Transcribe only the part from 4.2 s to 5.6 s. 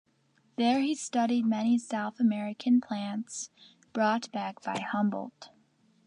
back by Humboldt.